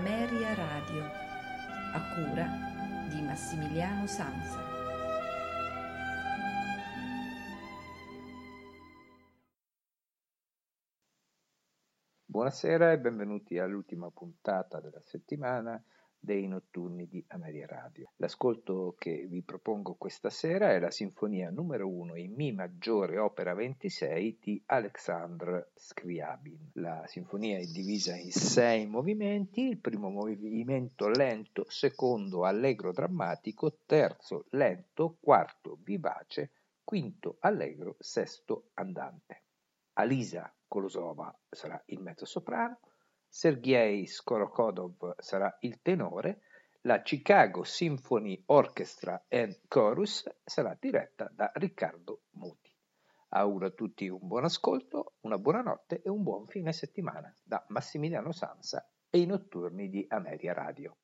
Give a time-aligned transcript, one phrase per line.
[0.00, 1.02] Ameria Radio,
[1.92, 2.46] a cura
[3.10, 4.58] di Massimiliano Sanza.
[12.24, 15.78] Buonasera e benvenuti all'ultima puntata della settimana
[16.20, 18.12] dei notturni di Ameria Radio.
[18.16, 23.54] L'ascolto che vi propongo questa sera è la sinfonia numero 1 in Mi maggiore opera
[23.54, 26.72] 26 di Alexandre Scriabin.
[26.74, 34.44] La sinfonia è divisa in sei movimenti, il primo movimento lento, secondo allegro drammatico, terzo
[34.50, 36.50] lento, quarto vivace,
[36.84, 39.42] quinto allegro, sesto andante.
[39.94, 42.78] Alisa Kolosova sarà il mezzosoprano,
[43.32, 46.40] Sergei Skorokodov sarà il tenore,
[46.82, 52.76] la Chicago Symphony Orchestra and Chorus sarà diretta da Riccardo Muti.
[53.28, 57.64] Auguro a tutti un buon ascolto, una buona notte e un buon fine settimana da
[57.68, 60.96] Massimiliano Sansa e i notturni di Ameria Radio.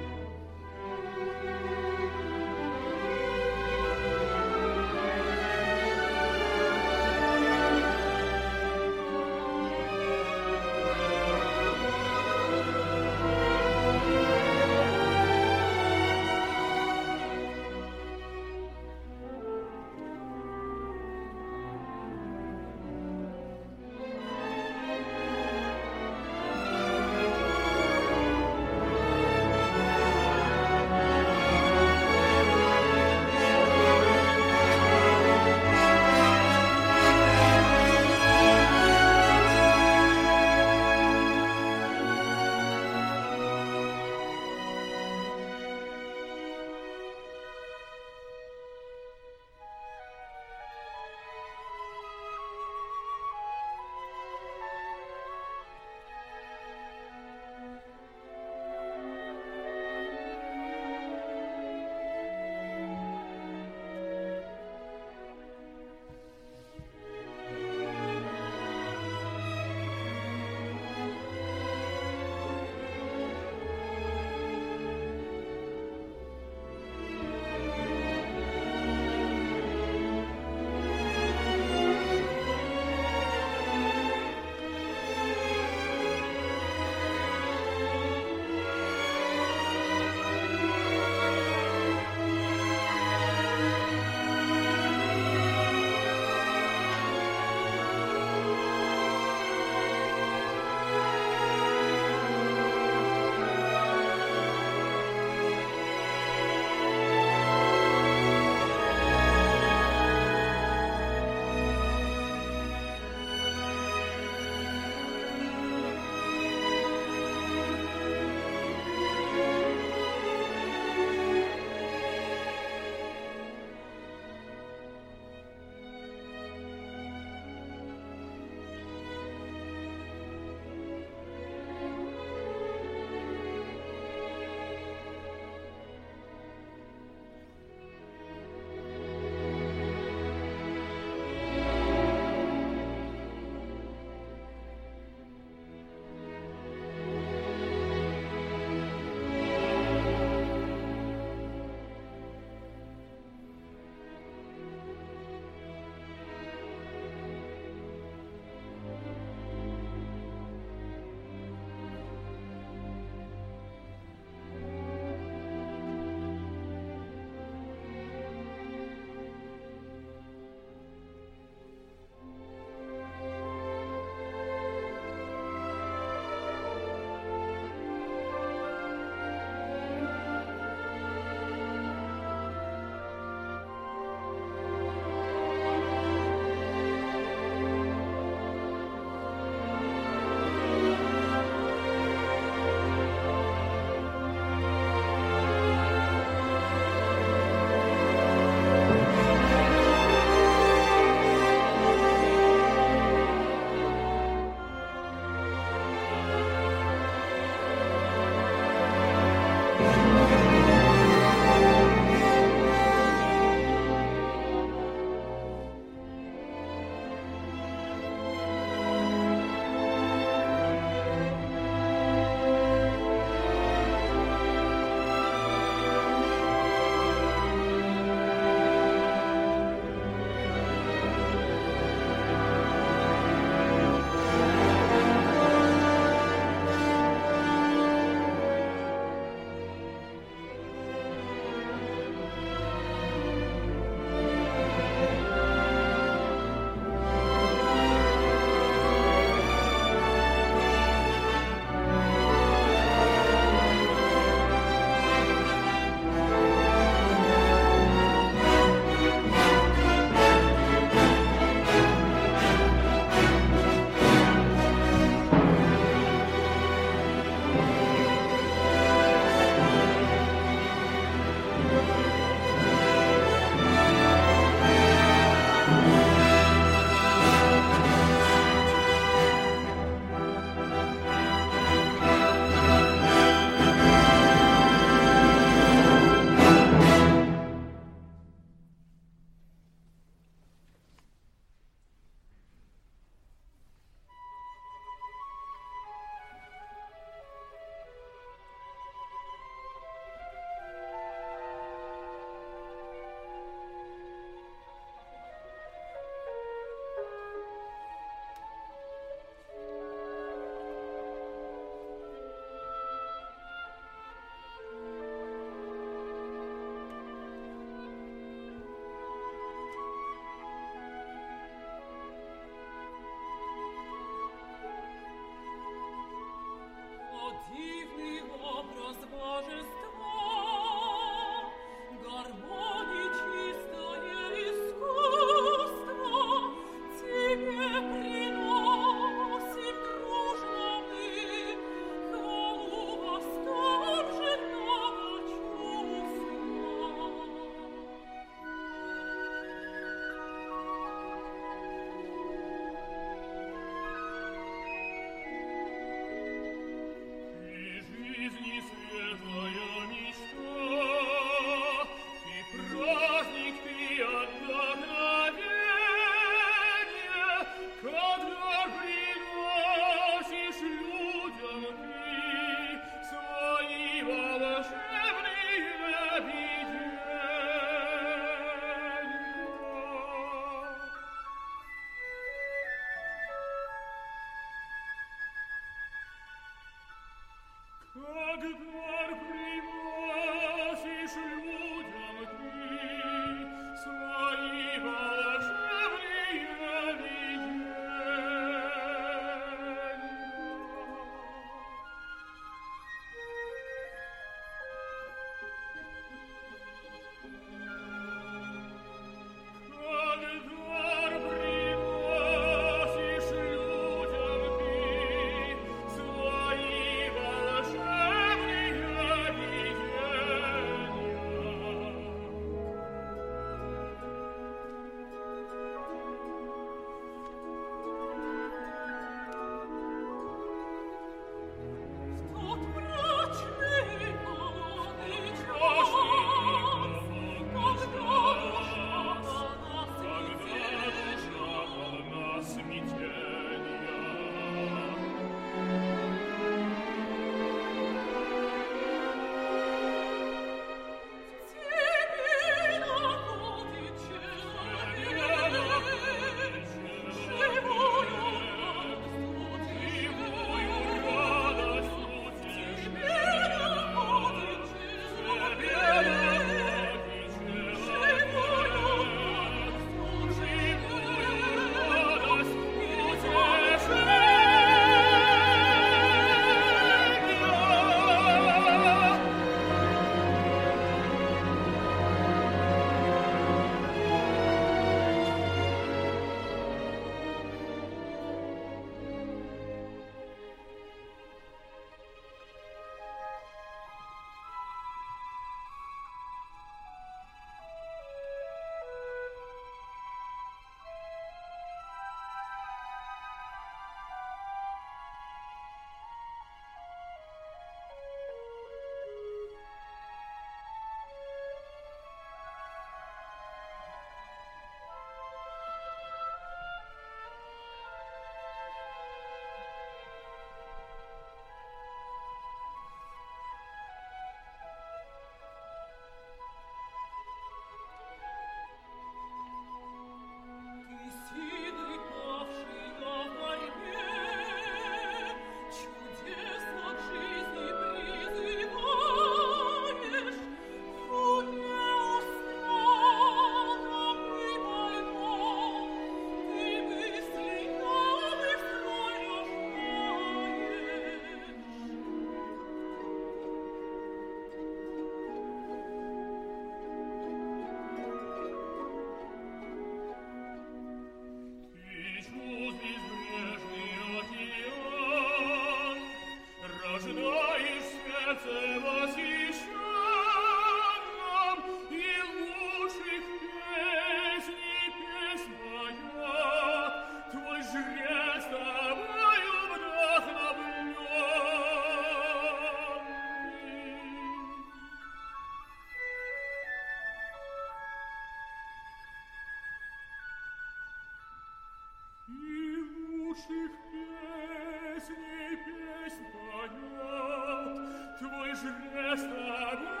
[599.11, 600.00] questa guerra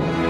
[0.00, 0.29] you